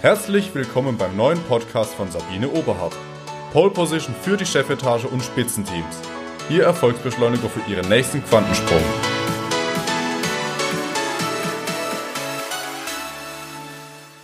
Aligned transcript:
Herzlich 0.00 0.54
willkommen 0.54 0.96
beim 0.96 1.16
neuen 1.16 1.42
Podcast 1.48 1.92
von 1.94 2.08
Sabine 2.08 2.48
Oberhardt. 2.48 2.94
Pole 3.52 3.70
Position 3.70 4.14
für 4.14 4.36
die 4.36 4.46
Chefetage 4.46 5.06
und 5.06 5.24
Spitzenteams. 5.24 6.00
Ihr 6.48 6.62
Erfolgsbeschleuniger 6.62 7.48
für 7.48 7.68
Ihren 7.68 7.88
nächsten 7.88 8.22
Quantensprung. 8.24 8.78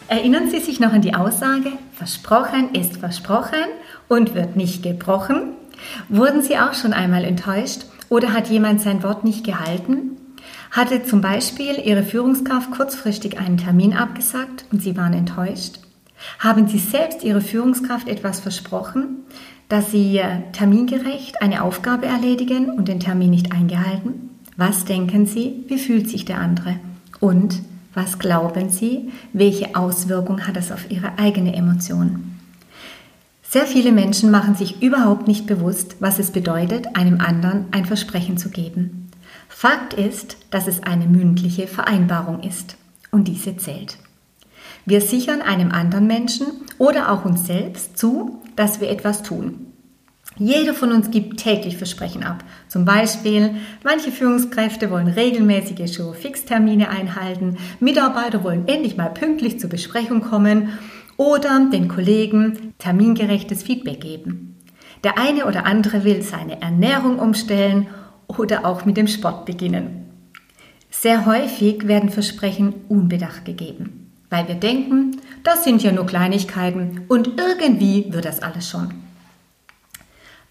Erinnern 0.07 0.49
Sie 0.49 0.61
sich 0.61 0.79
noch 0.79 0.93
an 0.93 1.03
die 1.03 1.17
Aussage, 1.17 1.73
versprochen 1.93 2.73
ist 2.73 2.99
versprochen 2.99 3.65
und 4.07 4.37
wird 4.37 4.55
nicht 4.55 4.85
gebrochen? 4.85 5.55
Wurden 6.09 6.43
Sie 6.43 6.57
auch 6.57 6.75
schon 6.75 6.93
einmal 6.93 7.25
enttäuscht 7.25 7.87
oder 8.11 8.33
hat 8.33 8.47
jemand 8.47 8.81
sein 8.81 9.03
Wort 9.03 9.25
nicht 9.25 9.45
gehalten? 9.45 10.14
Hatte 10.75 11.05
zum 11.05 11.21
Beispiel 11.21 11.77
Ihre 11.85 12.03
Führungskraft 12.03 12.73
kurzfristig 12.73 13.39
einen 13.39 13.59
Termin 13.59 13.93
abgesagt 13.93 14.65
und 14.73 14.83
Sie 14.83 14.97
waren 14.97 15.13
enttäuscht? 15.13 15.79
Haben 16.41 16.67
Sie 16.67 16.81
selbst 16.81 17.23
Ihre 17.23 17.41
Führungskraft 17.41 18.09
etwas 18.09 18.41
versprochen, 18.41 19.19
dass 19.69 19.93
Sie 19.93 20.19
äh, 20.19 20.41
termingerecht 20.51 21.41
eine 21.41 21.63
Aufgabe 21.63 22.07
erledigen 22.07 22.71
und 22.71 22.89
den 22.89 22.99
Termin 22.99 23.31
nicht 23.31 23.53
eingehalten? 23.53 24.31
Was 24.57 24.85
denken 24.85 25.27
Sie, 25.27 25.65
wie 25.69 25.79
fühlt 25.79 26.11
sich 26.11 26.25
der 26.25 26.39
andere? 26.39 26.81
Und 27.21 27.63
was 27.95 28.19
glauben 28.19 28.69
Sie, 28.69 29.13
welche 29.33 29.77
Auswirkung 29.77 30.45
hat 30.45 30.57
es 30.57 30.73
auf 30.73 30.91
Ihre 30.91 31.21
eigene 31.21 31.55
Emotion? 31.55 32.35
Sehr 33.45 33.67
viele 33.67 33.93
Menschen 33.93 34.33
machen 34.33 34.57
sich 34.57 34.83
überhaupt 34.83 35.29
nicht 35.29 35.47
bewusst, 35.47 35.95
was 36.01 36.19
es 36.19 36.33
bedeutet, 36.33 36.97
einem 36.97 37.21
anderen 37.21 37.67
ein 37.71 37.85
Versprechen 37.85 38.39
zu 38.39 38.51
geben. 38.51 39.04
Fakt 39.49 39.95
ist, 39.95 40.37
dass 40.51 40.67
es 40.67 40.83
eine 40.83 41.07
mündliche 41.07 41.67
Vereinbarung 41.67 42.41
ist 42.43 42.77
und 43.11 43.29
diese 43.29 43.57
zählt. 43.57 43.99
Wir 44.87 45.01
sichern 45.01 45.41
einem 45.41 45.71
anderen 45.71 46.07
Menschen 46.07 46.47
oder 46.79 47.11
auch 47.11 47.25
uns 47.25 47.47
selbst 47.47 47.97
zu, 47.97 48.43
dass 48.57 48.81
wir 48.81 48.91
etwas 48.91 49.23
tun. 49.23 49.67
Jeder 50.37 50.75
von 50.75 50.91
uns 50.91 51.11
gibt 51.11 51.39
täglich 51.39 51.77
Versprechen 51.77 52.25
ab. 52.25 52.43
Zum 52.69 52.85
Beispiel, 52.85 53.55
manche 53.85 54.11
Führungskräfte 54.11 54.91
wollen 54.91 55.07
regelmäßige 55.07 55.95
Show-Fix-Termine 55.95 56.89
einhalten, 56.89 57.57
Mitarbeiter 57.79 58.43
wollen 58.43 58.67
endlich 58.67 58.97
mal 58.97 59.11
pünktlich 59.11 59.61
zur 59.61 59.71
Besprechung 59.71 60.23
kommen 60.23 60.77
oder 61.17 61.69
den 61.73 61.87
Kollegen 61.89 62.75
termingerechtes 62.79 63.63
Feedback 63.63 64.01
geben. 64.01 64.57
Der 65.05 65.19
eine 65.19 65.47
oder 65.47 65.67
andere 65.67 66.03
will 66.03 66.23
seine 66.23 66.61
Ernährung 66.61 67.21
umstellen 67.21 67.87
oder 68.29 68.65
auch 68.65 68.85
mit 68.85 68.97
dem 68.97 69.07
Sport 69.07 69.47
beginnen. 69.47 70.11
Sehr 70.91 71.27
häufig 71.27 71.87
werden 71.87 72.11
Versprechen 72.11 72.75
unbedacht 72.89 73.45
gegeben, 73.45 74.11
weil 74.31 74.49
wir 74.49 74.55
denken, 74.55 75.21
das 75.43 75.65
sind 75.65 75.83
ja 75.83 75.93
nur 75.93 76.07
Kleinigkeiten 76.07 77.03
und 77.09 77.39
irgendwie 77.39 78.07
wird 78.13 78.25
das 78.25 78.43
alles 78.43 78.71
schon. 78.71 78.95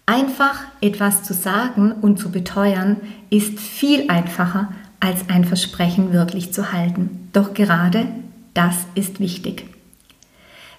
Einfach 0.06 0.60
etwas 0.82 1.22
zu 1.22 1.32
sagen 1.32 1.92
und 1.92 2.18
zu 2.18 2.30
beteuern 2.30 2.98
ist 3.30 3.58
viel 3.58 4.10
einfacher, 4.10 4.72
als 5.00 5.28
ein 5.28 5.44
Versprechen 5.44 6.12
wirklich 6.12 6.52
zu 6.52 6.72
halten. 6.72 7.28
Doch 7.32 7.54
gerade 7.54 8.06
das 8.54 8.76
ist 8.94 9.18
wichtig. 9.18 9.66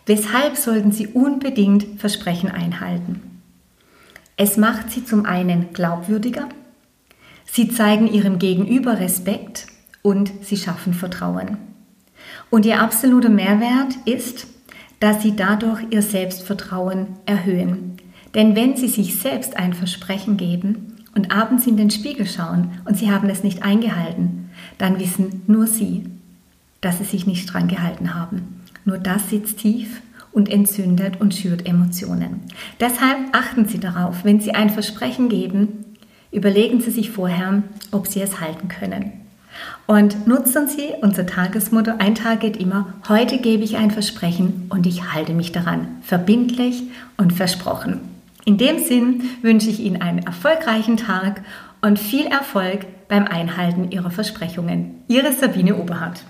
Weshalb 0.06 0.56
sollten 0.56 0.92
Sie 0.92 1.08
unbedingt 1.08 2.00
Versprechen 2.00 2.50
einhalten? 2.50 3.42
Es 4.38 4.58
macht 4.58 4.92
Sie 4.92 5.04
zum 5.04 5.26
einen 5.26 5.74
glaubwürdiger, 5.74 6.48
Sie 7.56 7.70
zeigen 7.70 8.12
ihrem 8.12 8.38
Gegenüber 8.38 9.00
Respekt 9.00 9.68
und 10.02 10.30
sie 10.42 10.58
schaffen 10.58 10.94
Vertrauen. 10.94 11.58
Und 12.50 12.66
ihr 12.66 12.82
absoluter 12.82 13.30
Mehrwert 13.30 13.96
ist, 14.04 14.48
dass 15.00 15.22
sie 15.22 15.38
dadurch 15.38 15.80
ihr 15.90 16.02
Selbstvertrauen 16.02 17.08
erhöhen. 17.26 17.94
Denn 18.34 18.58
wenn 18.58 18.76
sie 18.76 18.90
sich 18.90 19.16
selbst 19.16 19.56
ein 19.56 19.72
Versprechen 19.72 20.36
geben 20.36 20.98
und 21.16 21.32
abends 21.32 21.66
in 21.66 21.78
den 21.78 21.92
Spiegel 21.92 22.28
schauen 22.28 22.72
und 22.84 22.98
sie 22.98 23.10
haben 23.10 23.30
es 23.30 23.42
nicht 23.42 23.64
eingehalten, 23.64 24.50
dann 24.78 25.00
wissen 25.00 25.44
nur 25.48 25.66
sie, 25.66 26.04
dass 26.82 26.98
sie 26.98 27.06
sich 27.06 27.26
nicht 27.26 27.54
dran 27.54 27.70
gehalten 27.70 28.16
haben. 28.16 28.64
Nur 28.84 28.98
das 28.98 29.30
sitzt 29.30 29.60
tief 29.60 30.02
und 30.34 30.50
entzündet 30.52 31.22
und 31.22 31.34
schürt 31.34 31.66
Emotionen. 31.66 32.42
Deshalb 32.82 33.18
achten 33.32 33.66
Sie 33.66 33.80
darauf, 33.80 34.26
wenn 34.26 34.42
Sie 34.42 34.54
ein 34.54 34.70
Versprechen 34.70 35.30
geben, 35.30 35.85
Überlegen 36.36 36.82
Sie 36.82 36.92
sich 36.92 37.12
vorher, 37.12 37.64
ob 37.92 38.08
Sie 38.08 38.22
es 38.22 38.42
halten 38.42 38.68
können. 38.68 39.14
Und 39.88 40.28
nutzen 40.28 40.68
Sie 40.68 40.90
unser 41.02 41.26
Tagesmotto, 41.26 41.92
ein 41.98 42.14
Tag 42.14 42.42
geht 42.42 42.58
immer, 42.58 42.94
heute 43.08 43.38
gebe 43.38 43.64
ich 43.64 43.78
ein 43.78 43.90
Versprechen 43.90 44.66
und 44.70 44.86
ich 44.86 45.14
halte 45.14 45.34
mich 45.34 45.54
daran, 45.54 45.88
verbindlich 46.02 46.84
und 47.16 47.32
versprochen. 47.32 48.02
In 48.44 48.58
dem 48.58 48.80
Sinn 48.80 49.24
wünsche 49.44 49.70
ich 49.70 49.80
Ihnen 49.80 50.02
einen 50.02 50.20
erfolgreichen 50.20 50.98
Tag 50.98 51.42
und 51.82 52.00
viel 52.00 52.26
Erfolg 52.26 52.86
beim 53.08 53.24
Einhalten 53.24 53.92
Ihrer 53.92 54.12
Versprechungen. 54.12 55.04
Ihre 55.08 55.32
Sabine 55.32 55.78
Oberhardt. 55.78 56.26